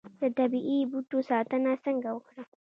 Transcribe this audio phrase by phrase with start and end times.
[0.19, 2.47] د طبیعي بوټو ساتنه څنګه وکړم؟